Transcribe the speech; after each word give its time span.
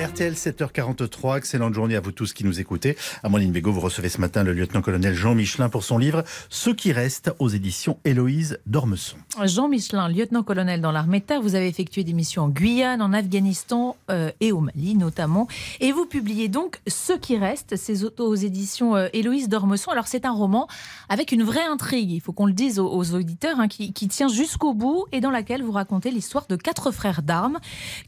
RTL 0.00 0.32
7h43, 0.32 1.36
excellente 1.36 1.74
journée 1.74 1.94
à 1.94 2.00
vous 2.00 2.10
tous 2.10 2.32
qui 2.32 2.44
nous 2.44 2.58
écoutez. 2.58 2.96
Amandine 3.22 3.52
Bégaud, 3.52 3.70
vous 3.70 3.80
recevez 3.80 4.08
ce 4.08 4.18
matin 4.18 4.42
le 4.42 4.54
lieutenant-colonel 4.54 5.14
Jean 5.14 5.34
Michelin 5.34 5.68
pour 5.68 5.84
son 5.84 5.98
livre 5.98 6.24
Ce 6.48 6.70
qui 6.70 6.90
reste 6.92 7.30
aux 7.38 7.50
éditions 7.50 7.98
Héloïse 8.06 8.58
Dormesson. 8.64 9.18
Jean 9.44 9.68
Michelin, 9.68 10.08
lieutenant-colonel 10.08 10.80
dans 10.80 10.90
l'armée 10.90 11.20
de 11.20 11.26
terre, 11.26 11.42
vous 11.42 11.54
avez 11.54 11.68
effectué 11.68 12.02
des 12.02 12.14
missions 12.14 12.44
en 12.44 12.48
Guyane, 12.48 13.02
en 13.02 13.12
Afghanistan 13.12 13.94
euh, 14.10 14.30
et 14.40 14.52
au 14.52 14.60
Mali 14.60 14.94
notamment. 14.94 15.48
Et 15.80 15.92
vous 15.92 16.06
publiez 16.06 16.48
donc 16.48 16.80
Ce 16.86 17.12
qui 17.12 17.36
reste, 17.36 17.76
c'est 17.76 18.02
aux 18.18 18.34
éditions 18.34 18.96
euh, 18.96 19.08
Héloïse 19.12 19.50
Dormesson. 19.50 19.90
Alors 19.90 20.06
c'est 20.06 20.24
un 20.24 20.32
roman 20.32 20.66
avec 21.10 21.30
une 21.30 21.42
vraie 21.42 21.66
intrigue, 21.66 22.10
il 22.10 22.20
faut 22.20 22.32
qu'on 22.32 22.46
le 22.46 22.54
dise 22.54 22.78
aux, 22.78 23.14
auditeurs, 23.14 23.60
hein, 23.60 23.68
qui 23.68 24.08
tient 24.08 24.28
jusqu'au 24.28 24.72
bout 24.72 25.04
et 25.12 25.20
dans 25.20 25.30
laquelle 25.30 25.62
vous 25.62 25.72
racontez 25.72 26.10
l'histoire 26.10 26.46
de 26.48 26.56
quatre 26.56 26.90
frères 26.90 27.20
d'armes 27.20 27.58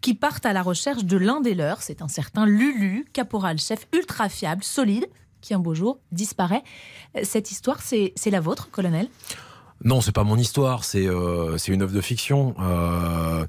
qui 0.01 0.15
partent 0.15 0.47
à 0.47 0.55
la 0.55 0.63
recherche 0.63 1.05
de 1.05 1.19
l'un 1.19 1.43
des 1.43 1.55
leurs 1.55 1.82
c'est 1.83 2.03
un 2.03 2.09
certain 2.09 2.47
Lulu, 2.47 3.07
caporal-chef 3.13 3.87
ultra 3.93 4.29
fiable, 4.29 4.65
solide, 4.65 5.07
qui 5.41 5.55
un 5.55 5.59
beau 5.59 5.75
jour 5.75 5.99
disparaît. 6.13 6.63
Cette 7.23 7.51
histoire, 7.51 7.81
c'est 7.81 8.15
la 8.27 8.41
vôtre, 8.41 8.71
colonel? 8.71 9.09
Non, 9.85 10.01
c'est 10.01 10.13
pas 10.13 10.23
mon 10.23 10.37
histoire, 10.37 10.85
c'est 10.85 11.07
euh, 11.07 11.59
une 11.59 11.83
œuvre 11.83 11.93
de 11.93 12.01
fiction. 12.01 12.55
Euh, 12.61 13.45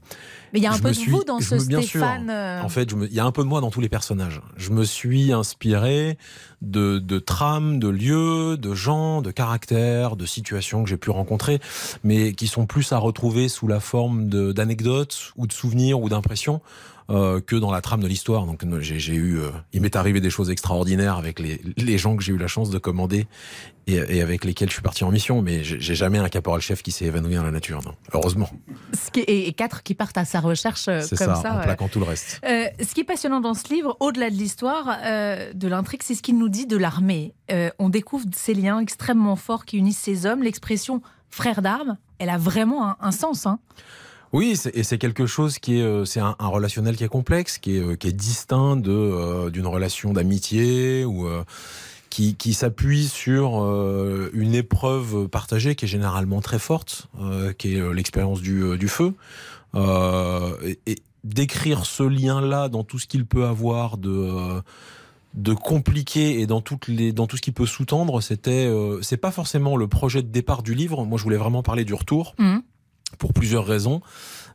Mais 0.54 0.60
il 0.60 0.64
y 0.64 0.68
a 0.68 0.72
un 0.72 0.78
peu 0.78 0.92
de 0.92 1.10
vous 1.10 1.24
dans 1.24 1.40
ce 1.40 1.58
Stéphane. 1.58 2.30
Euh, 2.30 2.62
en 2.62 2.70
fait, 2.70 2.92
il 2.92 3.14
y 3.14 3.20
a 3.20 3.26
un 3.26 3.32
peu 3.32 3.44
de 3.44 3.48
moi 3.48 3.60
dans 3.60 3.72
tous 3.72 3.82
les 3.82 3.90
personnages. 3.90 4.40
Je 4.56 4.70
me 4.70 4.84
suis 4.84 5.34
inspiré 5.34 6.18
de, 6.62 7.00
de 7.00 7.20
trames, 7.20 7.80
de 7.80 7.90
lieux, 7.90 8.56
de 8.58 8.76
gens, 8.76 9.22
de 9.22 9.32
caractères, 9.32 10.16
de 10.16 10.26
situations 10.28 10.84
que 10.84 10.90
j'ai 10.90 10.98
pu 10.98 11.10
rencontrer, 11.10 11.60
mais 12.04 12.34
qui 12.34 12.48
sont 12.48 12.68
plus 12.68 12.92
à 12.92 13.00
retrouver 13.00 13.50
sous 13.50 13.68
la 13.68 13.80
forme 13.80 14.30
d'anecdotes 14.30 15.34
ou 15.38 15.48
de 15.48 15.54
souvenirs 15.54 16.00
ou 16.00 16.08
d'impressions 16.08 16.62
euh, 17.10 17.42
que 17.42 17.58
dans 17.58 17.72
la 17.72 17.82
trame 17.82 18.02
de 18.02 18.08
l'histoire. 18.08 18.46
Donc 18.46 18.64
j'ai 18.80 19.14
eu, 19.14 19.38
euh, 19.38 19.50
il 19.74 19.82
m'est 19.82 19.96
arrivé 19.96 20.22
des 20.22 20.30
choses 20.30 20.50
extraordinaires 20.50 21.18
avec 21.18 21.40
les, 21.40 21.60
les 21.78 21.98
gens 21.98 22.16
que 22.16 22.24
j'ai 22.24 22.32
eu 22.32 22.38
la 22.38 22.48
chance 22.48 22.70
de 22.70 22.78
commander 22.78 23.28
et, 23.88 23.96
et, 23.96 24.22
avec 24.22 24.46
lesquels 24.46 24.70
je 24.70 24.74
suis 24.76 24.82
parti 24.82 25.04
en 25.04 25.12
mission. 25.12 25.42
Mais 25.42 25.66
j'ai 25.66 25.96
jamais 25.96 26.18
un 26.18 26.30
caporal-chef 26.30 26.82
qui 26.82 26.92
s'est 26.92 27.06
évanoui 27.06 27.36
dans 27.36 27.44
la 27.44 27.52
nature, 27.52 27.82
non. 27.84 27.94
Heureusement. 28.14 28.50
Et 29.28 29.52
quatre 29.52 29.84
qui 29.84 29.96
partent 29.96 30.18
à 30.18 30.24
sa 30.24 30.40
recherche 30.44 30.88
euh, 30.88 31.00
comme 31.00 31.18
ça, 31.18 31.36
ça 31.36 31.56
en 31.56 31.62
plaquant 31.62 31.88
tout 31.88 32.00
le 32.00 32.06
reste. 32.06 32.40
Euh, 32.46 32.66
ce 32.80 32.94
qui 32.94 33.02
est 33.02 33.06
passionnant 33.06 33.42
dans 33.42 33.54
ce 33.54 33.74
livre, 33.74 33.98
au-delà 34.00 34.30
de 34.30 34.36
l'histoire, 34.36 34.98
euh, 35.04 35.54
de 35.54 35.68
l'intrigue, 35.68 36.02
c'est 36.04 36.16
ce 36.16 36.22
qu'il 36.22 36.38
nous 36.38 36.50
dit 36.50 36.66
de 36.66 36.78
l'armée. 36.78 37.34
on 37.80 37.90
découvre 37.90 38.26
ces 38.36 38.54
liens 38.54 38.80
extrêmement 38.80 39.36
forts 39.36 39.66
qui 39.66 39.78
unissent 39.78 40.00
ces 40.00 40.26
hommes. 40.26 40.44
L'expression 40.44 41.02
frère 41.30 41.62
d'armes, 41.62 41.98
elle 42.20 42.30
a 42.30 42.38
vraiment 42.38 42.88
un, 42.88 42.98
un 43.00 43.12
sens. 43.12 43.46
Hein. 43.46 43.60
Oui, 44.32 44.60
et 44.74 44.84
c'est 44.84 44.98
quelque 44.98 45.28
chose 45.28 45.60
qui 45.60 45.80
est, 45.80 46.06
c'est 46.06 46.20
un, 46.20 46.36
relationnel 46.40 46.96
qui 46.96 47.04
est 47.04 47.10
complexe, 47.10 47.60
qui 47.60 47.78
est, 47.78 47.98
qui 47.98 48.08
est 48.08 48.14
distinct 48.14 48.78
de 48.78 49.50
d'une 49.52 49.68
relation 49.68 50.12
d'amitié 50.12 51.06
ou 51.06 51.28
qui, 52.14 52.36
qui 52.36 52.54
s'appuie 52.54 53.08
sur 53.08 53.64
une 54.34 54.54
épreuve 54.54 55.28
partagée 55.28 55.76
qui 55.76 55.86
est 55.86 55.88
généralement 55.88 56.42
très 56.42 56.60
forte, 56.60 57.08
qui 57.58 57.76
est 57.76 57.94
l'expérience 57.94 58.42
du, 58.42 58.78
du 58.78 58.88
feu. 58.88 59.14
et, 59.76 60.80
et 60.86 60.98
décrire 61.24 61.86
ce 61.86 62.04
lien-là 62.04 62.70
dans 62.70 62.84
tout 62.84 63.00
ce 63.00 63.08
qu'il 63.08 63.26
peut 63.26 63.46
avoir 63.46 63.98
de 63.98 64.62
de 65.34 65.54
compliqué 65.56 66.42
et 66.42 66.46
dans 66.46 66.62
toutes 66.62 66.88
les 66.88 67.12
dans 67.12 67.26
tout 67.26 67.38
ce 67.38 67.42
qui 67.42 67.52
peut 67.52 67.66
sous-tendre, 67.66 68.22
c'était 68.22 68.72
c'est 69.02 69.18
pas 69.18 69.32
forcément 69.32 69.76
le 69.76 69.88
projet 69.88 70.22
de 70.22 70.28
départ 70.28 70.62
du 70.62 70.76
livre. 70.76 71.06
Moi, 71.06 71.18
je 71.18 71.24
voulais 71.24 71.38
vraiment 71.38 71.64
parler 71.64 71.86
du 71.86 71.96
retour. 71.96 72.36
Mmh 72.38 72.60
pour 73.18 73.34
plusieurs 73.34 73.66
raisons. 73.66 74.02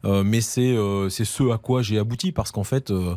Euh, 0.04 0.22
mais 0.24 0.40
c'est 0.40 0.76
euh, 0.76 1.08
c'est 1.08 1.24
ce 1.24 1.50
à 1.52 1.58
quoi 1.58 1.82
j'ai 1.82 1.98
abouti 1.98 2.32
parce 2.32 2.52
qu'en 2.52 2.64
fait, 2.64 2.90
euh, 2.90 3.16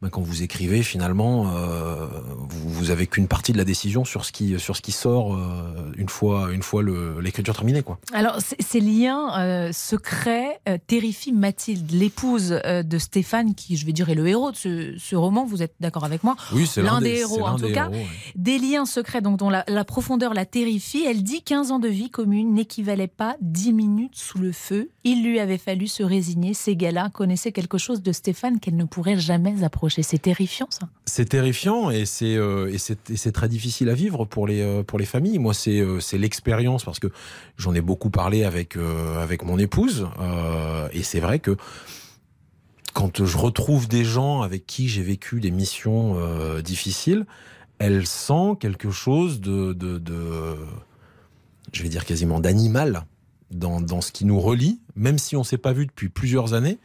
ben, 0.00 0.10
quand 0.10 0.20
vous 0.20 0.44
écrivez, 0.44 0.84
finalement, 0.84 1.52
euh, 1.56 2.06
vous, 2.36 2.68
vous, 2.68 2.90
avez 2.92 3.08
qu'une 3.08 3.26
partie 3.26 3.52
de 3.52 3.58
la 3.58 3.64
décision 3.64 4.04
sur 4.04 4.24
ce 4.24 4.30
qui, 4.30 4.58
sur 4.60 4.76
ce 4.76 4.80
qui 4.80 4.92
sort 4.92 5.34
euh, 5.34 5.92
une 5.96 6.08
fois, 6.08 6.52
une 6.52 6.62
fois 6.62 6.84
l'écriture 7.20 7.54
terminée. 7.54 7.82
Quoi. 7.82 7.98
Alors, 8.12 8.38
ces 8.40 8.78
liens 8.78 9.36
euh, 9.40 9.70
secrets 9.72 10.60
terrifient 10.86 11.32
Mathilde, 11.32 11.90
l'épouse 11.90 12.50
de 12.64 12.98
Stéphane, 12.98 13.56
qui, 13.56 13.76
je 13.76 13.86
vais 13.86 13.92
dire, 13.92 14.08
est 14.08 14.14
le 14.14 14.28
héros 14.28 14.52
de 14.52 14.56
ce, 14.56 14.94
ce 14.98 15.16
roman. 15.16 15.44
Vous 15.44 15.62
êtes 15.62 15.74
d'accord 15.80 16.04
avec 16.04 16.22
moi? 16.22 16.36
Oui, 16.52 16.68
c'est 16.68 16.82
l'un 16.82 17.00
des, 17.00 17.16
héros, 17.16 17.44
en 17.44 17.56
tout 17.56 17.72
cas. 17.72 17.90
Des 18.48 18.56
liens 18.58 18.86
secrets 18.86 19.20
dont 19.20 19.50
la, 19.50 19.84
profondeur 19.84 20.32
la 20.32 20.46
terrifie. 20.46 21.04
Elle 21.04 21.22
dit 21.22 21.42
15 21.42 21.70
ans 21.70 21.78
de 21.78 21.86
vie 21.86 22.08
commune 22.08 22.54
n'équivalait 22.54 23.06
pas 23.06 23.36
10 23.42 23.74
minutes 23.74 24.16
sous 24.16 24.38
le 24.38 24.52
feu. 24.52 24.88
Il 25.04 25.22
lui 25.22 25.38
avait 25.38 25.58
fallu 25.58 25.86
se 25.86 26.02
résigner. 26.02 26.54
Ces 26.54 26.74
gars-là 26.74 27.10
connaissaient 27.12 27.52
quelque 27.52 27.76
chose 27.76 28.00
de 28.00 28.10
Stéphane 28.10 28.58
qu'elle 28.58 28.76
ne 28.76 28.84
pourrait 28.84 29.18
jamais 29.18 29.64
approcher. 29.64 30.02
C'est 30.02 30.22
terrifiant, 30.22 30.66
ça. 30.70 30.88
C'est 31.04 31.26
terrifiant 31.26 31.90
et 31.90 32.06
c'est 32.06 32.36
euh, 32.36 32.74
très 33.34 33.50
difficile 33.50 33.90
à 33.90 33.94
vivre 33.94 34.24
pour 34.24 34.46
les 34.46 34.62
euh, 34.62 35.04
familles. 35.04 35.38
Moi, 35.38 35.52
c'est 35.52 35.80
euh, 35.80 36.00
c'est 36.00 36.16
l'expérience 36.16 36.84
parce 36.84 37.00
que 37.00 37.08
j'en 37.58 37.74
ai 37.74 37.82
beaucoup 37.82 38.08
parlé 38.08 38.44
avec 38.44 38.78
mon 38.78 39.58
épouse 39.58 40.08
et 40.94 41.02
c'est 41.02 41.20
vrai 41.20 41.38
que 41.38 41.54
quand 42.94 43.26
je 43.26 43.36
retrouve 43.36 43.88
des 43.88 44.04
gens 44.04 44.40
avec 44.40 44.66
qui 44.66 44.88
j'ai 44.88 45.02
vécu 45.02 45.38
des 45.38 45.50
missions 45.50 46.16
difficiles, 46.62 47.26
elle 47.78 48.06
sent 48.06 48.56
quelque 48.60 48.90
chose 48.90 49.40
de, 49.40 49.72
de, 49.72 49.98
de 49.98 50.56
je 51.72 51.82
vais 51.82 51.88
dire 51.88 52.04
quasiment 52.04 52.40
d'animal 52.40 53.04
dans, 53.50 53.80
dans, 53.80 54.00
ce 54.00 54.12
qui 54.12 54.24
nous 54.24 54.40
relie, 54.40 54.80
même 54.94 55.18
si 55.18 55.34
on 55.34 55.40
ne 55.40 55.44
s'est 55.44 55.58
pas 55.58 55.72
vu 55.72 55.86
depuis 55.86 56.08
plusieurs 56.08 56.52
années. 56.52 56.78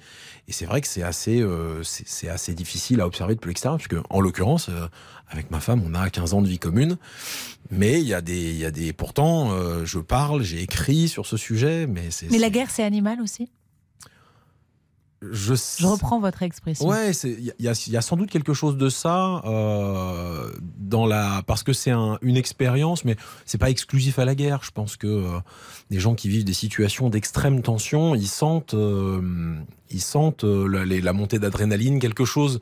Et 0.48 0.52
c'est 0.54 0.66
vrai 0.66 0.82
que 0.82 0.88
c'est 0.88 1.04
assez, 1.04 1.42
euh, 1.42 1.84
c'est 1.84 2.30
assez 2.30 2.54
difficile 2.54 3.02
à 3.02 3.06
observer 3.06 3.36
depuis 3.36 3.50
l'extérieur, 3.50 3.78
puisque 3.78 4.02
en 4.10 4.22
l'occurrence, 4.22 4.70
euh, 4.70 4.88
avec 5.30 5.52
ma 5.52 5.60
femme, 5.60 5.84
on 5.86 5.94
a 5.94 6.10
15 6.10 6.34
ans 6.34 6.42
de 6.42 6.48
vie 6.48 6.60
commune. 6.60 6.98
Mais 7.70 8.00
il 8.00 8.08
y 8.08 8.14
a 8.14 8.22
des, 8.22 8.52
il 8.52 8.58
y 8.58 8.66
a 8.66 8.72
des, 8.72 8.94
pourtant, 8.94 9.52
euh, 9.52 9.84
je 9.86 10.00
parle, 10.00 10.44
j'ai 10.44 10.62
écrit 10.62 11.10
sur 11.10 11.26
ce 11.26 11.38
sujet, 11.38 11.88
mais 11.88 12.12
c'est. 12.12 12.30
Mais 12.30 12.40
la 12.40 12.50
guerre, 12.50 12.70
c'est 12.70 12.84
animal 12.84 13.20
aussi? 13.22 13.50
Je... 15.32 15.54
je, 15.56 15.88
reprends 15.88 16.20
votre 16.20 16.44
expression. 16.44 16.88
Ouais, 16.88 17.12
il 17.12 17.54
y, 17.60 17.64
y, 17.64 17.98
a 17.98 18.02
sans 18.02 18.18
doute 18.18 18.30
quelque 18.30 18.54
chose 18.54 18.78
de 18.78 18.90
ça 18.90 19.42
euh, 19.46 20.52
dans 20.78 21.06
la 21.06 21.44
parce 21.46 21.64
que 21.64 21.74
c'est 21.74 21.92
un, 21.92 22.18
une 22.22 22.38
expérience, 22.38 23.06
mais 23.06 23.16
c'est 23.46 23.58
pas 23.58 23.70
exclusif 23.70 24.20
à 24.20 24.26
la 24.26 24.36
guerre. 24.36 24.62
Je 24.64 24.72
pense 24.72 24.96
que 24.96 25.08
euh, 25.08 25.40
les 25.90 26.00
gens 26.00 26.16
qui 26.16 26.30
vivent 26.30 26.44
des 26.44 26.54
situations 26.54 27.10
d'extrême 27.10 27.62
tension, 27.62 28.16
ils 28.16 28.28
sentent, 28.28 28.74
euh, 28.74 29.56
ils 29.94 30.02
sentent 30.02 30.44
euh, 30.44 30.68
la, 30.68 30.86
la, 30.86 31.14
montée 31.14 31.40
d'adrénaline, 31.40 32.00
quelque 32.00 32.26
chose 32.26 32.60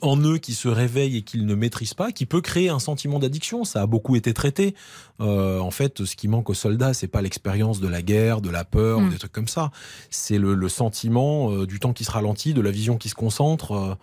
en 0.00 0.20
eux 0.20 0.38
qui 0.38 0.54
se 0.54 0.68
réveillent 0.68 1.18
et 1.18 1.22
qu'ils 1.22 1.44
ne 1.46 1.54
maîtrisent 1.54 1.94
pas, 1.94 2.12
qui 2.12 2.26
peut 2.26 2.40
créer 2.40 2.68
un 2.68 2.78
sentiment 2.78 3.18
d'addiction. 3.18 3.64
Ça 3.64 3.82
a 3.82 3.86
beaucoup 3.86 4.14
été 4.14 4.32
traité. 4.32 4.74
Euh, 5.20 5.58
en 5.58 5.70
fait, 5.70 6.04
ce 6.04 6.14
qui 6.14 6.28
manque 6.28 6.50
aux 6.50 6.54
soldats, 6.54 6.94
c'est 6.94 7.08
pas 7.08 7.22
l'expérience 7.22 7.80
de 7.80 7.88
la 7.88 8.02
guerre, 8.02 8.40
de 8.40 8.50
la 8.50 8.64
peur, 8.64 9.00
mm. 9.00 9.10
des 9.10 9.18
trucs 9.18 9.32
comme 9.32 9.48
ça. 9.48 9.70
C'est 10.10 10.38
le, 10.38 10.54
le, 10.54 10.68
sentiment 10.68 11.50
euh, 11.50 11.66
du 11.66 11.80
temps 11.80 11.92
qui 11.92 12.04
se 12.04 12.10
ralentit, 12.10 12.54
de 12.54 12.60
la 12.60 12.70
vision 12.70 12.96
qui 12.96 13.08
se 13.08 13.14
concentre. 13.14 13.72
Euh, 13.72 13.94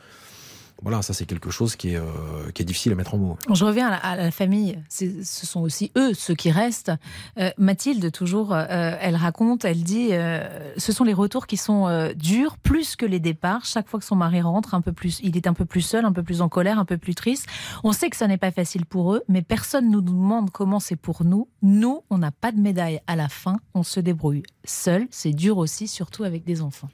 voilà, 0.84 1.02
ça 1.02 1.14
c'est 1.14 1.26
quelque 1.26 1.50
chose 1.50 1.78
qui 1.78 1.92
est, 1.92 1.96
euh, 1.96 2.52
qui 2.54 2.62
est 2.62 2.66
difficile 2.66 2.92
à 2.92 2.96
mettre 2.96 3.16
en 3.16 3.18
mots. 3.18 3.38
Je 3.54 3.64
reviens 3.64 3.88
à 3.90 4.16
la, 4.18 4.32
famille, 4.32 4.78
ce 4.90 5.46
sont 5.46 5.62
aussi 5.62 5.92
eux, 5.98 6.14
ceux 6.14 6.36
qui 6.36 6.52
restent. 6.52 6.92
Euh, 7.40 7.50
Mathilde, 7.58 8.12
toujours, 8.12 8.54
euh, 8.54 8.98
elle 9.00 9.16
raconte, 9.16 9.64
elle 9.64 9.82
dit, 9.82 10.10
euh, 10.12 10.46
ce 10.78 10.92
sont 10.92 11.06
les 11.06 11.14
retours 11.14 11.48
qui 11.48 11.56
sont 11.56 11.88
euh, 11.88 12.14
durs, 12.14 12.58
plus 12.58 12.98
que 12.98 13.06
les 13.06 13.22
départs. 13.22 13.64
Chaque 13.64 13.88
fois 13.88 14.00
que 14.00 14.06
son 14.06 14.18
mari 14.18 14.42
rentre, 14.42 14.74
un 14.74 14.82
peu 14.82 14.92
plus, 14.92 15.22
il 15.24 15.38
est 15.38 15.48
un 15.48 15.54
peu 15.54 15.64
plus 15.64 15.82
seul, 15.82 16.04
un 16.04 16.12
peu 16.12 16.22
plus 16.22 16.42
en 16.42 16.50
colère, 16.50 16.78
un 16.78 16.86
peu 16.86 16.98
plus 16.98 17.16
triste. 17.16 17.48
On 17.86 17.94
sait 17.94 18.10
que 18.10 18.18
ça 18.18 18.28
n'est 18.28 18.38
pas 18.38 18.52
facile 18.52 18.86
pour 18.86 19.14
eux, 19.14 19.24
mais 19.30 19.42
personne 19.42 19.86
ne 19.86 19.92
nous 19.92 20.02
demande 20.02 20.52
comment 20.52 20.82
c'est 20.82 20.98
pour 20.98 21.24
nous. 21.24 21.48
Nous, 21.62 22.02
on 22.10 22.18
n'a 22.18 22.32
pas 22.32 22.52
de 22.52 22.60
médaille 22.60 23.00
à 23.08 23.16
la 23.16 23.30
fin, 23.30 23.58
on 23.74 23.84
se 23.84 24.02
débrouille. 24.02 24.44
Seul, 24.66 25.08
c'est 25.12 25.32
dur 25.32 25.58
aussi, 25.58 25.88
surtout 25.88 26.26
avec 26.26 26.44
des 26.44 26.62
enfants. 26.62 26.90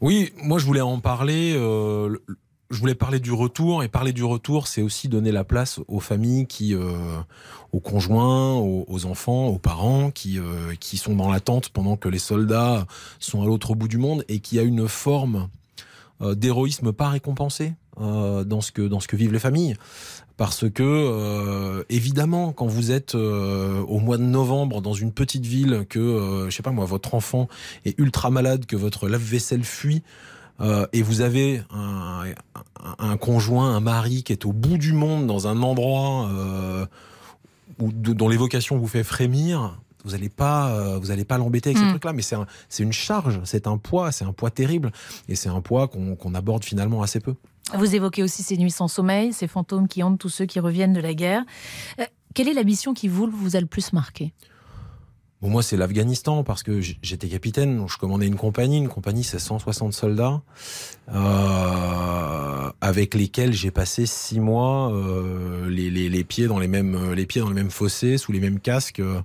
Oui, 0.00 0.32
moi 0.42 0.58
je 0.58 0.66
voulais 0.66 0.80
en 0.80 0.98
parler. 0.98 1.54
Euh, 1.54 2.16
je 2.70 2.78
voulais 2.78 2.94
parler 2.94 3.18
du 3.18 3.32
retour 3.32 3.82
et 3.82 3.88
parler 3.88 4.12
du 4.12 4.24
retour, 4.24 4.68
c'est 4.68 4.82
aussi 4.82 5.08
donner 5.08 5.32
la 5.32 5.44
place 5.44 5.80
aux 5.88 6.00
familles 6.00 6.46
qui, 6.46 6.74
euh, 6.74 6.92
aux 7.72 7.80
conjoints, 7.80 8.54
aux, 8.54 9.06
enfants, 9.06 9.46
aux 9.48 9.58
parents 9.58 10.10
qui 10.10 10.38
euh, 10.38 10.74
qui 10.78 10.96
sont 10.96 11.16
dans 11.16 11.30
l'attente 11.30 11.70
pendant 11.70 11.96
que 11.96 12.08
les 12.08 12.18
soldats 12.18 12.86
sont 13.18 13.42
à 13.42 13.46
l'autre 13.46 13.74
bout 13.74 13.88
du 13.88 13.98
monde 13.98 14.24
et 14.28 14.38
qui 14.38 14.58
a 14.58 14.62
une 14.62 14.86
forme 14.88 15.48
euh, 16.22 16.34
d'héroïsme 16.34 16.92
pas 16.92 17.08
récompensé 17.08 17.72
euh, 17.98 18.44
dans 18.44 18.60
ce 18.60 18.72
que 18.72 18.82
dans 18.82 19.00
ce 19.00 19.08
que 19.08 19.16
vivent 19.16 19.32
les 19.32 19.38
familles. 19.38 19.76
Parce 20.36 20.68
que 20.68 20.82
euh, 20.82 21.82
évidemment, 21.88 22.52
quand 22.52 22.66
vous 22.66 22.92
êtes 22.92 23.14
au 23.14 23.98
mois 23.98 24.16
de 24.16 24.22
novembre 24.22 24.80
dans 24.80 24.94
une 24.94 25.12
petite 25.12 25.44
ville, 25.44 25.84
que 25.88 26.46
je 26.48 26.54
sais 26.54 26.62
pas 26.62 26.70
moi, 26.70 26.86
votre 26.86 27.14
enfant 27.14 27.48
est 27.84 27.98
ultra 27.98 28.30
malade, 28.30 28.64
que 28.66 28.76
votre 28.76 29.08
lave-vaisselle 29.08 29.64
fuit. 29.64 30.02
Euh, 30.60 30.86
et 30.92 31.02
vous 31.02 31.20
avez 31.22 31.62
un, 31.70 32.24
un, 32.98 33.16
conjoint, 33.16 33.74
un 33.74 33.80
mari 33.80 34.22
qui 34.22 34.32
est 34.32 34.44
au 34.44 34.52
bout 34.52 34.76
du 34.78 34.92
monde 34.92 35.26
dans 35.26 35.46
un 35.48 35.62
endroit 35.62 36.28
euh, 36.28 36.86
où, 37.78 37.90
dont 37.92 38.28
l'évocation 38.28 38.78
vous 38.78 38.88
fait 38.88 39.02
frémir, 39.04 39.78
vous 40.04 40.10
n'allez 40.12 40.28
pas, 40.28 40.70
euh, 40.70 40.98
vous 40.98 41.10
allez 41.10 41.24
pas 41.24 41.38
l'embêter 41.38 41.70
avec 41.70 41.78
ces 41.78 41.84
Mm. 41.84 41.90
trucs-là. 41.90 42.12
Mais 42.12 42.22
c'est 42.22 42.36
un- 42.36 42.46
c'est 42.68 42.82
une 42.82 42.92
charge, 42.92 43.40
c'est 43.44 43.66
un 43.66 43.78
poids, 43.78 44.12
c'est 44.12 44.24
un 44.24 44.32
poids 44.32 44.50
terrible, 44.50 44.92
et 45.28 45.34
c'est 45.34 45.48
un 45.48 45.60
poids 45.60 45.88
qu'on 45.88 46.34
aborde 46.34 46.64
finalement 46.64 47.02
assez 47.02 47.20
peu. 47.20 47.34
Vous 47.74 47.94
évoquez 47.94 48.22
aussi 48.22 48.42
ces 48.42 48.56
nuits 48.56 48.70
sans 48.70 48.88
sommeil, 48.88 49.32
ces 49.32 49.46
fantômes 49.46 49.86
qui 49.88 50.02
hantent 50.02 50.18
tous 50.18 50.28
ceux 50.28 50.44
qui 50.46 50.58
reviennent 50.60 50.92
de 50.92 51.00
la 51.00 51.14
guerre. 51.14 51.42
Quelle 52.34 52.48
est 52.48 52.54
la 52.54 52.64
mission 52.64 52.94
qui 52.94 53.08
vous, 53.08 53.28
vous 53.32 53.56
a 53.56 53.60
le 53.60 53.66
plus 53.66 53.92
marqué? 53.92 54.32
Bon, 55.42 55.48
moi, 55.48 55.62
c'est 55.62 55.76
l'Afghanistan 55.78 56.44
parce 56.44 56.62
que 56.62 56.80
j'étais 56.80 57.28
capitaine, 57.28 57.78
donc 57.78 57.90
je 57.90 57.96
commandais 57.96 58.26
une 58.26 58.36
compagnie. 58.36 58.76
Une 58.76 58.88
compagnie, 58.88 59.24
c'est 59.24 59.38
160 59.38 59.94
soldats 59.94 60.42
euh, 61.14 62.70
avec 62.80 63.14
lesquels 63.14 63.52
j'ai 63.52 63.70
passé 63.70 64.04
six 64.06 64.38
mois, 64.40 64.92
euh, 64.92 65.68
les, 65.70 65.90
les- 65.90 66.08
les 66.10 66.24
pieds 66.24 66.46
dans 66.46 66.58
les 66.58 66.68
mêmes, 66.68 67.12
les 67.14 67.24
pieds 67.26 67.40
dans 67.40 67.48
les 67.48 67.54
mêmes 67.54 67.70
fossés, 67.70 68.18
sous 68.18 68.32
les 68.32 68.40
mêmes 68.40 68.60
casques, 68.60 69.00
euh, 69.00 69.20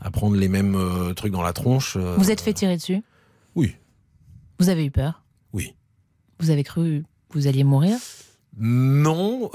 à 0.00 0.10
prendre 0.10 0.34
les 0.36 0.48
mêmes 0.48 0.74
euh, 0.74 1.14
trucs 1.14 1.32
dans 1.32 1.42
la 1.42 1.52
tronche. 1.52 1.96
Vous 1.96 2.30
êtes 2.30 2.40
fait 2.40 2.52
tirer 2.52 2.76
dessus? 2.76 3.02
Oui, 3.54 3.76
Vous 4.58 4.68
avez 4.68 4.84
eu 4.86 4.90
peur? 4.90 5.22
Oui. 5.52 5.74
Vous 6.40 6.50
avez 6.50 6.64
cru 6.64 7.04
que 7.28 7.38
vous 7.38 7.46
alliez 7.46 7.64
mourir? 7.64 7.96
Non, 8.58 9.48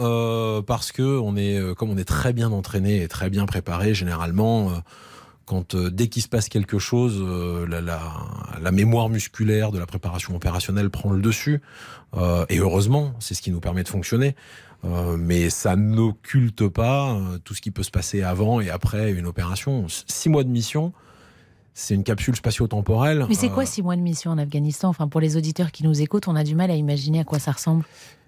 parce 0.66 0.92
que 0.92 1.02
on 1.04 1.36
est, 1.36 1.76
comme 1.76 1.90
on 1.92 1.98
est 1.98 2.06
très 2.06 2.32
bien 2.34 2.52
entraîné 2.52 3.04
et 3.04 3.08
très 3.08 3.30
bien 3.30 3.46
préparé, 3.46 3.94
généralement, 3.94 4.72
quand 5.48 5.74
euh, 5.74 5.90
dès 5.90 6.08
qu'il 6.10 6.22
se 6.22 6.28
passe 6.28 6.50
quelque 6.50 6.78
chose, 6.78 7.18
euh, 7.20 7.66
la, 7.68 7.82
la, 7.82 8.00
la 8.62 8.72
mémoire 8.72 9.10
musculaire 9.10 9.72
de 9.72 9.80
la 9.80 9.88
préparation 9.88 10.36
opérationnelle 10.36 10.92
prend 10.92 11.10
le 11.12 11.22
dessus. 11.22 11.62
Euh, 12.16 12.46
et 12.50 12.60
heureusement, 12.60 13.14
c'est 13.20 13.34
ce 13.34 13.42
qui 13.42 13.50
nous 13.50 13.60
permet 13.62 13.82
de 13.84 13.90
fonctionner. 13.90 14.36
Mais 15.18 15.50
ça 15.50 15.76
n'occulte 15.76 16.68
pas 16.68 17.20
tout 17.44 17.56
ce 17.56 17.62
qui 17.62 17.72
peut 17.72 17.82
se 17.84 17.90
passer 17.92 18.22
avant 18.22 18.62
et 18.62 18.70
après 18.70 19.12
une 19.12 19.26
opération. 19.26 19.88
Six 19.90 20.30
mois 20.30 20.44
de 20.44 20.50
mission, 20.50 20.94
c'est 21.74 21.96
une 21.96 22.04
capsule 22.04 22.36
spatio-temporelle. 22.36 23.26
Mais 23.28 23.36
c'est 23.36 23.50
quoi 23.50 23.66
six 23.66 23.82
mois 23.82 23.96
de 23.96 24.02
mission 24.02 24.32
en 24.32 24.38
Afghanistan? 24.38 24.88
Enfin, 24.90 25.08
pour 25.08 25.20
les 25.20 25.36
auditeurs 25.36 25.72
qui 25.72 25.84
nous 25.84 26.00
écoutent, 26.02 26.28
on 26.28 26.36
a 26.36 26.44
du 26.44 26.56
mal 26.56 26.70
à 26.72 26.76
imaginer 26.76 27.20
à 27.20 27.24
quoi 27.24 27.40
ça 27.40 27.52
ressemble. 27.54 27.84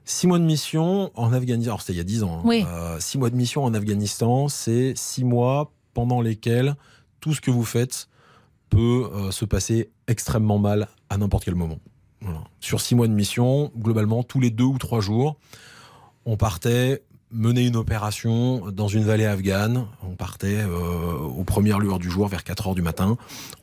Six 0.05 0.25
mois 0.25 0.39
de 0.39 0.43
mission 0.43 1.11
en 1.15 1.31
Afghanistan. 1.31 1.71
Alors, 1.73 1.81
c'était 1.81 1.93
il 1.93 1.97
y 1.97 2.01
a 2.01 2.03
dix 2.03 2.23
ans. 2.23 2.39
hein. 2.39 2.43
Oui. 2.43 2.65
Six 2.99 3.19
mois 3.19 3.29
de 3.29 3.35
mission 3.35 3.63
en 3.63 3.73
Afghanistan, 3.75 4.47
c'est 4.49 4.93
six 4.97 5.23
mois 5.23 5.71
pendant 5.93 6.19
lesquels 6.19 6.75
tout 7.19 7.33
ce 7.33 7.41
que 7.41 7.51
vous 7.51 7.65
faites 7.65 8.07
peut 8.69 9.09
euh, 9.13 9.31
se 9.31 9.45
passer 9.45 9.89
extrêmement 10.07 10.59
mal 10.59 10.87
à 11.09 11.17
n'importe 11.17 11.45
quel 11.45 11.55
moment. 11.55 11.79
Sur 12.59 12.81
six 12.81 12.95
mois 12.95 13.07
de 13.07 13.13
mission, 13.13 13.71
globalement, 13.77 14.23
tous 14.23 14.41
les 14.41 14.49
deux 14.49 14.65
ou 14.65 14.77
trois 14.77 14.99
jours, 14.99 15.37
on 16.25 16.35
partait 16.35 17.01
mener 17.31 17.65
une 17.65 17.77
opération 17.77 18.71
dans 18.71 18.89
une 18.89 19.03
vallée 19.03 19.25
afghane. 19.25 19.85
On 20.03 20.15
partait 20.15 20.57
euh, 20.59 21.17
aux 21.17 21.45
premières 21.45 21.79
lueurs 21.79 21.99
du 21.99 22.09
jour, 22.09 22.27
vers 22.27 22.43
4 22.43 22.67
heures 22.67 22.75
du 22.75 22.81
matin. 22.81 23.17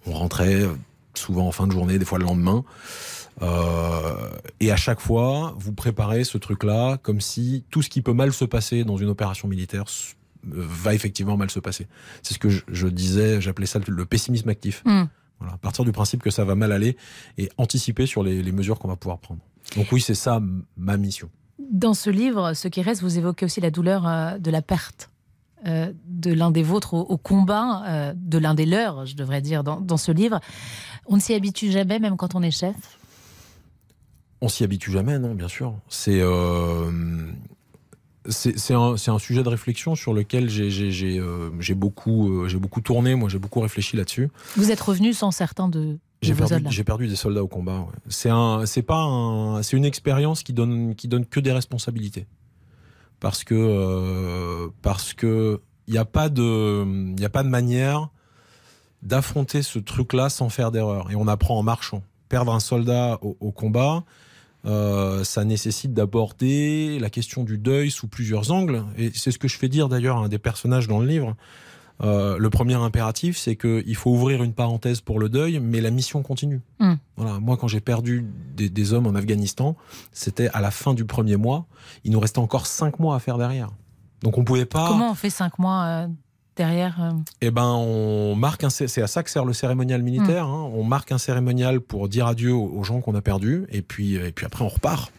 On 0.07 0.13
rentrait 0.13 0.67
souvent 1.15 1.47
en 1.47 1.53
fin 1.53 1.67
de 1.67 1.73
journée, 1.73 1.99
des 1.99 2.05
fois 2.05 2.19
le 2.19 2.25
lendemain. 2.25 2.65
Euh, 3.43 4.31
et 4.61 4.71
à 4.71 4.77
chaque 4.77 5.01
fois, 5.01 5.55
vous 5.59 5.73
préparez 5.73 6.25
ce 6.25 6.39
truc-là 6.39 6.99
comme 7.03 7.21
si 7.21 7.65
tout 7.71 7.83
ce 7.83 7.91
qui 7.91 8.01
peut 8.01 8.15
mal 8.15 8.33
se 8.33 8.45
passer 8.45 8.85
dans 8.85 8.97
une 8.97 9.09
opération 9.09 9.49
militaire 9.49 9.85
va 10.45 10.95
effectivement 10.95 11.37
mal 11.37 11.51
se 11.51 11.61
passer. 11.61 11.87
C'est 12.23 12.35
ce 12.35 12.39
que 12.39 12.49
je, 12.49 12.63
je 12.69 12.89
disais, 12.89 13.41
j'appelais 13.41 13.67
ça 13.67 13.81
le 13.87 14.05
pessimisme 14.07 14.49
actif. 14.49 14.83
Hmm. 14.85 15.05
Voilà, 15.39 15.55
à 15.55 15.59
partir 15.59 15.85
du 15.85 15.93
principe 15.93 16.23
que 16.23 16.31
ça 16.31 16.45
va 16.45 16.55
mal 16.55 16.73
aller 16.73 16.97
et 17.37 17.51
anticiper 17.59 18.07
sur 18.07 18.23
les, 18.23 18.43
les 18.43 18.53
mesures 18.53 18.79
qu'on 18.79 18.89
va 18.89 18.97
pouvoir 18.97 19.19
prendre. 19.19 19.41
Donc 19.77 19.93
oui, 19.93 20.01
c'est 20.01 20.15
ça 20.15 20.41
ma 20.77 20.97
mission. 20.97 21.29
Dans 21.59 21.95
ce 21.95 22.11
livre, 22.11 22.55
ce 22.55 22.69
qui 22.69 22.81
reste, 22.81 23.03
vous 23.03 23.19
évoquez 23.19 23.45
aussi 23.45 23.61
la 23.61 23.71
douleur 23.71 24.07
euh, 24.07 24.39
de 24.39 24.51
la 24.51 24.63
perte 24.63 25.11
euh, 25.67 25.93
de 26.07 26.33
l'un 26.33 26.51
des 26.51 26.63
vôtres 26.63 26.95
au, 26.95 27.01
au 27.01 27.17
combat, 27.17 27.83
euh, 27.87 28.13
de 28.15 28.39
l'un 28.39 28.55
des 28.55 28.67
leurs, 28.67 29.05
je 29.05 29.17
devrais 29.17 29.41
dire, 29.41 29.65
dans, 29.65 29.81
dans 29.81 29.97
ce 29.97 30.13
livre. 30.13 30.41
On 31.07 31.17
ne 31.17 31.21
s'y 31.21 31.35
habitue 31.35 31.71
jamais, 31.71 31.99
même 31.99 32.17
quand 32.17 32.35
on 32.35 32.43
est 32.43 32.51
chef? 32.51 32.77
On 34.41 34.49
s'y 34.49 34.65
habitue 34.65 34.93
jamais, 34.93 35.19
non, 35.19 35.35
bien 35.35 35.49
sûr. 35.49 35.75
C'est 35.89 36.21
euh, 36.21 36.91
c'est 38.29 38.75
un, 38.75 39.19
sujet 39.19 39.43
de 39.43 39.49
réflexion 39.49 39.95
sur 39.95 40.13
lequel 40.13 40.49
j'ai 40.49 41.19
euh, 41.19 41.51
beaucoup, 41.75 42.43
euh, 42.43 42.49
j'ai 42.49 42.59
beaucoup 42.59 42.81
tourné, 42.81 43.15
moi 43.15 43.29
j'ai 43.29 43.39
beaucoup 43.39 43.61
réfléchi 43.61 43.97
là-dessus. 43.97 44.31
Vous 44.57 44.71
êtes 44.71 44.81
revenu 44.81 45.13
sans 45.13 45.31
certains 45.31 45.69
de, 45.69 45.99
J'ai 46.23 46.35
perdu, 46.35 46.85
perdu 46.85 47.09
des 47.09 47.17
soldats 47.17 47.43
au 47.43 47.49
combat. 47.49 47.81
ouais. 47.81 47.95
C'est 48.09 48.31
un, 48.31 48.67
c'est 48.67 48.83
pas 48.83 49.03
un, 49.03 49.63
c'est 49.63 49.77
une 49.77 49.85
expérience 49.85 50.43
qui 50.43 50.53
donne, 50.53 50.95
qui 50.95 51.09
donne 51.09 51.27
que 51.27 51.41
des 51.41 51.53
responsabilités. 51.53 52.27
Parce 53.21 53.45
que, 53.45 53.55
euh, 53.55 54.69
parce 54.83 55.15
que 55.15 55.61
il 55.87 55.93
n'y 55.93 55.99
a 55.99 56.05
pas 56.05 56.29
de, 56.29 57.15
il 57.17 57.25
a 57.25 57.29
pas 57.29 57.43
de 57.43 57.49
manière 57.49 58.11
d'affronter 59.03 59.63
ce 59.63 59.79
truc-là 59.79 60.29
sans 60.29 60.49
faire 60.49 60.73
d'erreur. 60.73 61.11
Et 61.11 61.17
on 61.17 61.29
apprend 61.29 61.59
en 61.59 61.63
marchant. 61.63 62.03
Perdre 62.29 62.53
un 62.53 62.61
soldat 62.61 63.19
au, 63.23 63.37
au 63.41 63.53
combat, 63.53 64.05
euh, 64.67 65.23
ça 65.25 65.45
nécessite 65.45 65.95
d'aborder 65.95 66.99
la 66.99 67.11
question 67.11 67.45
du 67.45 67.59
deuil 67.59 67.91
sous 67.91 68.09
plusieurs 68.09 68.51
angles. 68.51 68.85
Et 68.97 69.11
c'est 69.15 69.31
ce 69.31 69.39
que 69.39 69.49
je 69.49 69.57
fais 69.57 69.69
dire 69.69 69.89
d'ailleurs 69.89 70.19
à 70.19 70.21
un 70.21 70.29
des 70.29 70.39
personnages 70.39 70.89
dans 70.89 70.99
le 70.99 71.07
livre. 71.07 71.37
Euh, 72.03 72.37
le 72.37 72.51
premier 72.51 72.75
impératif, 72.75 73.39
c'est 73.39 73.57
qu'il 73.57 73.95
faut 73.95 74.11
ouvrir 74.11 74.43
une 74.43 74.53
parenthèse 74.53 75.01
pour 75.01 75.19
le 75.19 75.29
deuil, 75.29 75.61
mais 75.61 75.81
la 75.81 75.91
mission 75.91 76.23
continue. 76.23 76.61
Hmm. 76.79 76.95
Voilà. 77.17 77.41
Moi, 77.41 77.57
quand 77.57 77.69
j'ai 77.69 77.81
perdu 77.81 78.27
des, 78.55 78.69
des 78.69 78.93
hommes 78.93 79.07
en 79.07 79.15
Afghanistan, 79.15 79.77
c'était 80.13 80.49
à 80.49 80.61
la 80.61 80.71
fin 80.71 80.93
du 80.93 81.05
premier 81.05 81.37
mois. 81.37 81.67
Il 82.05 82.13
nous 82.13 82.21
restait 82.21 82.41
encore 82.41 82.67
cinq 82.67 82.99
mois 82.99 83.17
à 83.17 83.19
faire 83.19 83.39
derrière. 83.39 83.71
Donc 84.23 84.39
on 84.39 84.45
pouvait 84.45 84.67
pas. 84.67 84.89
Comment 84.89 85.11
on 85.11 85.15
fait 85.15 85.31
cinq 85.31 85.59
mois 85.59 85.85
euh, 85.85 86.09
derrière 86.57 86.97
euh, 87.03 87.11
Eh 87.41 87.51
ben, 87.51 87.67
on 87.67 88.35
marque 88.35 88.65
un. 88.65 88.71
C'est 88.71 89.03
à 89.03 89.07
ça 89.07 89.23
que 89.23 89.31
sert 89.31 89.45
le 89.45 89.53
cérémonial 89.53 90.03
militaire. 90.03 90.47
hein. 90.47 90.71
On 90.75 90.85
marque 90.85 91.13
un 91.13 91.19
cérémonial 91.19 91.81
pour 91.81 92.09
dire 92.09 92.27
adieu 92.27 92.53
aux, 92.53 92.67
aux 92.67 92.83
gens 92.85 93.01
qu'on 93.01 93.15
a 93.15 93.21
perdus, 93.23 93.67
et 93.71 93.83
puis, 93.83 94.15
et 94.15 94.33
puis 94.33 94.47
après 94.47 94.65
on 94.65 94.69
repart. 94.69 95.13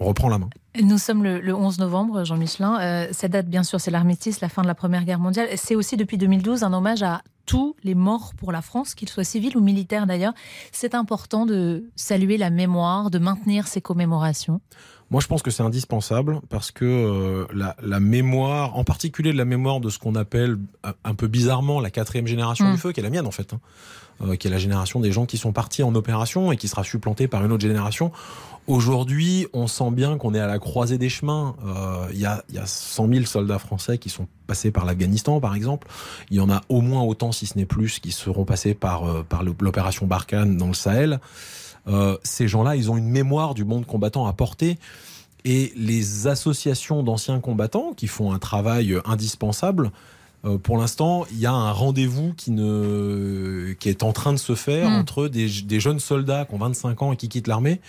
On 0.00 0.06
reprend 0.06 0.28
la 0.28 0.38
main. 0.38 0.50
Nous 0.82 0.98
sommes 0.98 1.22
le, 1.22 1.40
le 1.40 1.54
11 1.54 1.78
novembre, 1.78 2.24
Jean 2.24 2.36
Michelin. 2.36 2.80
Euh, 2.80 3.06
cette 3.12 3.30
date, 3.30 3.46
bien 3.46 3.62
sûr, 3.62 3.80
c'est 3.80 3.92
l'armistice, 3.92 4.40
la 4.40 4.48
fin 4.48 4.62
de 4.62 4.66
la 4.66 4.74
Première 4.74 5.04
Guerre 5.04 5.20
mondiale. 5.20 5.46
C'est 5.54 5.76
aussi 5.76 5.96
depuis 5.96 6.18
2012 6.18 6.64
un 6.64 6.72
hommage 6.72 7.04
à 7.04 7.22
tous 7.46 7.76
les 7.84 7.94
morts 7.94 8.32
pour 8.36 8.50
la 8.50 8.60
France, 8.60 8.94
qu'ils 8.96 9.08
soient 9.08 9.22
civils 9.22 9.56
ou 9.56 9.60
militaires 9.60 10.08
d'ailleurs. 10.08 10.32
C'est 10.72 10.96
important 10.96 11.46
de 11.46 11.84
saluer 11.94 12.38
la 12.38 12.50
mémoire, 12.50 13.10
de 13.10 13.20
maintenir 13.20 13.68
ces 13.68 13.80
commémorations. 13.80 14.60
Moi, 15.14 15.20
je 15.20 15.28
pense 15.28 15.42
que 15.42 15.52
c'est 15.52 15.62
indispensable 15.62 16.40
parce 16.48 16.72
que 16.72 16.84
euh, 16.84 17.46
la, 17.54 17.76
la 17.80 18.00
mémoire, 18.00 18.76
en 18.76 18.82
particulier 18.82 19.32
la 19.32 19.44
mémoire 19.44 19.78
de 19.78 19.88
ce 19.88 20.00
qu'on 20.00 20.16
appelle 20.16 20.58
euh, 20.84 20.92
un 21.04 21.14
peu 21.14 21.28
bizarrement 21.28 21.78
la 21.80 21.90
quatrième 21.90 22.26
génération 22.26 22.64
Mm. 22.64 22.72
du 22.72 22.78
feu, 22.78 22.90
qui 22.90 22.98
est 22.98 23.02
la 23.04 23.10
mienne 23.10 23.26
en 23.26 23.30
fait, 23.30 23.52
hein, 23.52 23.60
euh, 24.22 24.34
qui 24.36 24.48
est 24.48 24.50
la 24.50 24.58
génération 24.58 24.98
des 24.98 25.12
gens 25.12 25.24
qui 25.24 25.38
sont 25.38 25.52
partis 25.52 25.84
en 25.84 25.94
opération 25.94 26.50
et 26.50 26.56
qui 26.56 26.66
sera 26.68 26.82
supplantée 26.82 27.28
par 27.28 27.44
une 27.44 27.52
autre 27.52 27.62
génération. 27.62 28.10
Aujourd'hui, 28.66 29.46
on 29.52 29.66
sent 29.66 29.90
bien 29.90 30.16
qu'on 30.16 30.34
est 30.34 30.40
à 30.40 30.46
la 30.48 30.58
croisée 30.58 30.98
des 30.98 31.10
chemins. 31.10 31.54
Euh, 31.64 32.06
Il 32.12 32.18
y, 32.18 32.26
a, 32.26 32.42
y 32.50 32.58
a 32.58 32.66
100 32.66 33.08
000 33.08 33.24
soldats 33.26 33.58
français 33.58 33.98
qui 33.98 34.08
sont 34.08 34.26
passés 34.46 34.70
par 34.70 34.84
l'Afghanistan, 34.84 35.38
par 35.38 35.54
exemple. 35.54 35.86
Il 36.30 36.38
y 36.38 36.40
en 36.40 36.50
a 36.50 36.62
au 36.70 36.80
moins 36.80 37.02
autant, 37.02 37.30
si 37.30 37.46
ce 37.46 37.58
n'est 37.58 37.66
plus, 37.66 38.00
qui 38.00 38.10
seront 38.10 38.44
passés 38.44 38.72
par, 38.74 39.04
l'opération 39.60 40.06
Barkhane 40.06 40.56
dans 40.56 40.68
le 40.68 40.74
Sahel. 40.74 41.20
Euh, 41.88 42.16
ces 42.22 42.48
gens-là, 42.48 42.76
ils 42.76 42.90
ont 42.90 42.96
une 42.96 43.08
mémoire 43.08 43.54
du 43.54 43.64
monde 43.64 43.86
combattant 43.86 44.26
à 44.26 44.32
porter. 44.32 44.78
Et 45.44 45.72
les 45.76 46.26
associations 46.26 47.02
d'anciens 47.02 47.38
combattants 47.40 47.92
qui 47.94 48.06
font 48.06 48.32
un 48.32 48.38
travail 48.38 48.96
indispensable, 49.04 49.90
euh, 50.46 50.56
pour 50.58 50.78
l'instant, 50.78 51.26
il 51.32 51.38
y 51.38 51.46
a 51.46 51.52
un 51.52 51.70
rendez-vous 51.72 52.32
qui, 52.34 52.50
ne... 52.50 53.74
qui 53.78 53.88
est 53.88 54.02
en 54.02 54.12
train 54.12 54.32
de 54.32 54.38
se 54.38 54.54
faire 54.54 54.88
Mm. 54.88 54.94
entre 54.94 55.28
des, 55.28 55.48
des 55.62 55.80
jeunes 55.80 56.00
soldats 56.00 56.44
qui 56.46 56.54
ont 56.54 56.58
25 56.58 57.02
ans 57.02 57.12
et 57.12 57.16
qui 57.16 57.28
quittent 57.28 57.46
l'armée, 57.48 57.80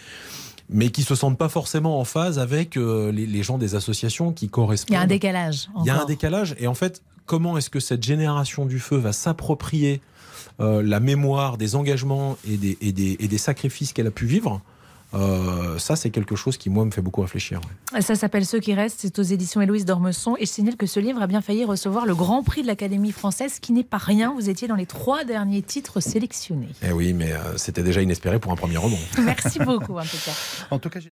mais 0.70 0.90
qui 0.90 1.04
se 1.04 1.16
sentent 1.16 1.38
pas 1.38 1.50
forcément 1.50 2.00
en 2.00 2.06
phase 2.06 2.40
avec 2.40 2.76
euh, 2.76 3.12
les, 3.12 3.26
les 3.26 3.44
gens 3.44 3.58
des 3.58 3.76
associations 3.76 4.32
qui 4.34 4.46
Il 4.46 4.50
correspondent. 4.50 4.94
y 4.94 4.98
a 4.98 5.02
un 5.02 5.08
décalage. 5.08 5.70
Il 5.82 5.86
y 5.86 5.90
a 5.90 6.02
un 6.02 6.06
décalage. 6.06 6.56
Et 6.60 6.68
en 6.68 6.74
fait, 6.74 7.02
comment 7.26 7.58
est-ce 7.58 7.70
que 7.70 7.80
cette 7.80 8.04
génération 8.04 8.66
du 8.66 8.80
feu 8.80 8.98
va 8.98 9.14
s'approprier 9.14 10.02
euh, 10.60 10.82
la 10.84 11.00
mémoire 11.00 11.58
des 11.58 11.76
engagements 11.76 12.38
et 12.48 12.58
des, 12.58 12.78
et 12.82 12.92
des, 12.92 13.18
et 13.20 13.28
des 13.28 13.38
sacrifices 13.38 13.94
qu'elle 13.94 14.08
a 14.08 14.12
pu 14.12 14.26
vivre 14.26 14.62
Euh, 15.14 15.78
ça, 15.80 15.96
c'est 15.96 16.10
quelque 16.10 16.36
chose 16.36 16.58
qui, 16.58 16.70
moi, 16.70 16.84
me 16.84 16.92
fait 16.92 17.02
beaucoup 17.02 17.22
réfléchir. 17.22 17.62
ouais. 17.94 18.02
Ça 18.02 18.16
s'appelle 18.16 18.46
Ceux 18.46 18.60
qui 18.60 18.74
restent, 18.74 19.00
c'est 19.02 19.18
aux 19.18 19.24
éditions 19.24 19.62
Héloïse 19.62 19.86
d'Ormesson. 19.86 20.36
Et 20.40 20.46
je 20.46 20.52
signale 20.52 20.76
que 20.76 20.88
ce 20.88 21.00
livre 21.00 21.22
a 21.22 21.28
bien 21.28 21.42
failli 21.42 21.64
recevoir 21.64 22.06
le 22.06 22.14
Grand 22.16 22.44
Prix 22.44 22.64
de 22.64 22.68
l'Académie 22.68 23.14
française, 23.14 23.54
ce 23.56 23.60
qui 23.62 23.72
n'est 23.72 23.86
pas 23.86 23.98
rien. 24.00 24.34
Vous 24.34 24.50
étiez 24.50 24.68
dans 24.68 24.76
les 24.76 24.88
trois 24.88 25.24
derniers 25.24 25.62
titres 25.62 26.02
sélectionnés. 26.02 26.68
Eh 26.84 26.92
oui, 26.92 27.14
mais 27.14 27.32
euh, 27.32 27.56
c'était 27.56 27.84
déjà 27.84 28.02
inespéré 28.02 28.40
pour 28.40 28.52
un 28.52 28.58
premier 28.58 28.76
roman. 28.78 28.98
Merci 29.24 29.60
beaucoup, 29.60 29.98
en 29.98 30.04
tout 30.04 30.18
cas. 30.26 30.34
En 30.72 30.80
tout 30.80 30.90
cas, 30.90 31.00
j'ai- 31.00 31.12